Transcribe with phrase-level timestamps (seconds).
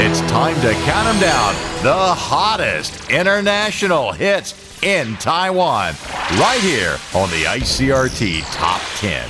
[0.00, 1.54] It's time to count them down.
[1.82, 5.94] The hottest international hits in Taiwan.
[6.38, 9.28] Right here on the ICRT Top 10.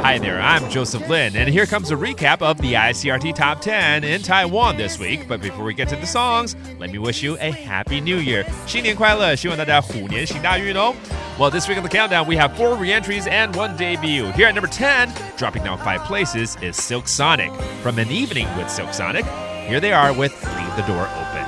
[0.00, 4.04] Hi there, I'm Joseph Lin, and here comes a recap of the ICRT Top 10
[4.04, 5.28] in Taiwan this week.
[5.28, 8.44] But before we get to the songs, let me wish you a Happy New Year.
[8.66, 10.94] 新年快乐，希望大家虎年行大运哦。
[11.39, 14.31] Well, this week on the countdown, we have four re-entries and one debut.
[14.33, 17.51] Here at number 10, dropping down five places, is Silk Sonic.
[17.81, 19.25] From an evening with Silk Sonic,
[19.67, 21.43] here they are with Leave the Door Open.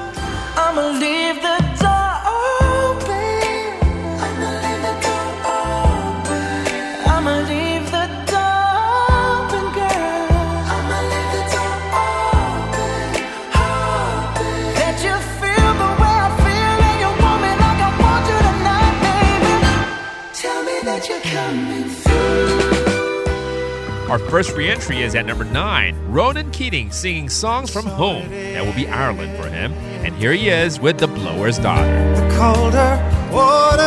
[24.09, 28.29] Our first re-entry is at number 9, Ronan Keating singing songs from home.
[28.29, 29.73] That will be Ireland for him.
[30.05, 32.13] And here he is with The Blower's Daughter.
[32.13, 33.01] The colder
[33.33, 33.81] water.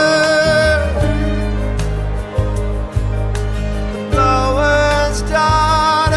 [3.93, 6.17] The blower's daughter.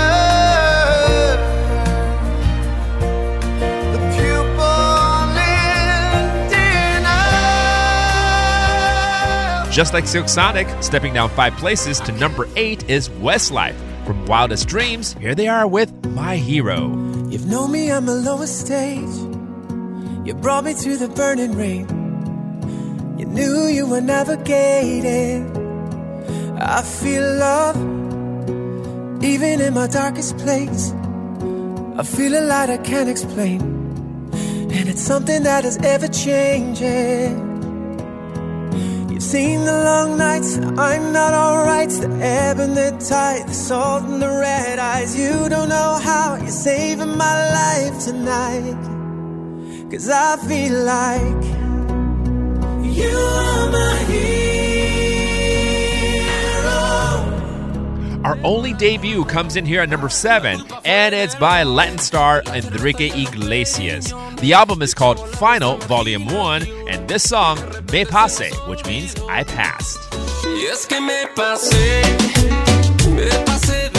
[3.91, 7.21] The pupil in dinner.
[9.71, 13.75] Just like Silk Sonic, stepping down five places to number 8 is Westlife.
[14.11, 16.89] From Wildest Dreams, here they are with My Hero.
[17.29, 19.07] You've known me on the lowest stage.
[20.27, 21.87] You brought me through the burning rain.
[23.17, 25.47] You knew you were navigating.
[26.59, 27.77] I feel love,
[29.23, 30.91] even in my darkest place.
[31.95, 33.61] I feel a light I can't explain.
[34.73, 37.50] And it's something that is ever changing.
[39.21, 41.89] Seen the long nights, I'm not alright.
[41.89, 45.15] The ebb and the tide, the salt and the red eyes.
[45.15, 48.75] You don't know how you're saving my life tonight.
[49.91, 51.43] Cause I feel like
[52.93, 54.31] you are my hero.
[58.25, 63.11] Our only debut comes in here at number 7, and it's by Latin star Enrique
[63.11, 64.13] Iglesias.
[64.41, 67.59] The album is called Final Volume 1, and this song,
[67.91, 69.99] Me Pase, which means I passed.
[70.89, 72.01] Que me pasé,
[73.13, 73.91] me pasé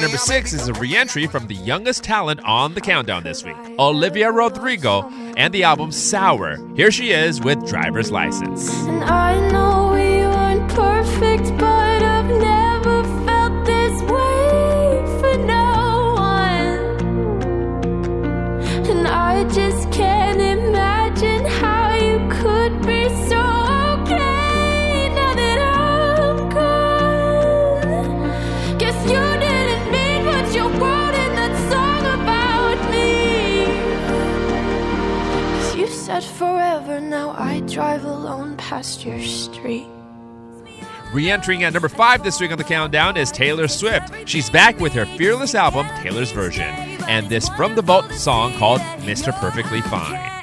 [0.00, 3.56] number 6 is a re entry from the youngest talent on the countdown this week,
[3.78, 6.58] Olivia Rodrigo, and the album Sour.
[6.76, 8.70] Here she is with Driver's License.
[36.04, 39.86] Said forever, now I drive alone past your street.
[41.14, 44.12] Re entering at number 5 this week on the countdown is Taylor Swift.
[44.28, 46.74] She's back with her fearless album, Taylor's Version,
[47.08, 49.32] and this From the Vault song called Mr.
[49.40, 50.33] Perfectly Fine.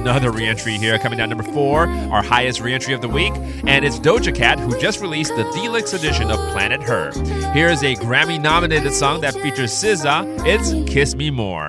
[0.00, 3.34] Another re-entry here coming down number four, our highest re-entry of the week,
[3.66, 7.12] and it's Doja Cat who just released the deluxe edition of Planet Her.
[7.52, 10.24] Here is a Grammy-nominated song that features SZA.
[10.46, 11.68] It's "Kiss Me More."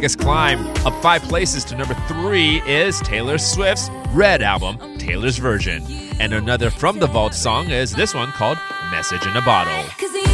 [0.00, 5.84] Biggest climb, up five places to number three, is Taylor Swift's Red album, Taylor's Version.
[6.18, 8.56] And another From the Vault song is this one called
[8.90, 10.29] Message in a Bottle.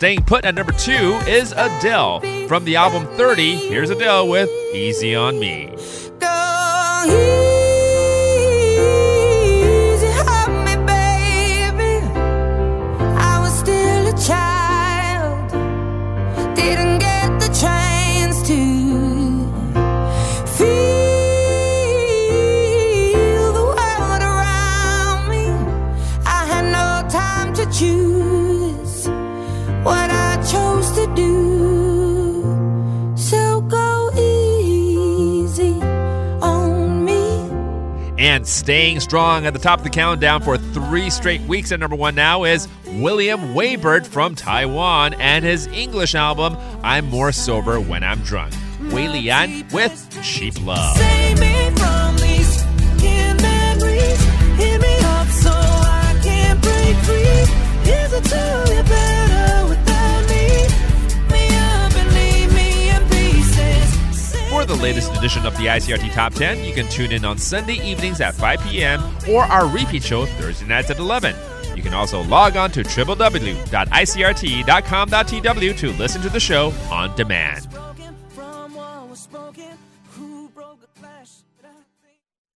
[0.00, 2.20] Staying put at number two is Adele.
[2.48, 5.68] From the album 30, here's Adele with Easy on Me.
[38.30, 41.96] And staying strong at the top of the countdown for three straight weeks at number
[41.96, 48.04] one now is William Waybird from Taiwan and his English album, I'm More Sober When
[48.04, 48.54] I'm Drunk.
[48.92, 50.96] Wei Lian with Cheap Love.
[64.80, 68.34] Latest edition of the ICRT Top 10, you can tune in on Sunday evenings at
[68.34, 69.00] 5 p.m.
[69.28, 71.36] or our repeat show Thursday nights at 11.
[71.76, 77.68] You can also log on to www.icrt.com.tw to listen to the show on demand.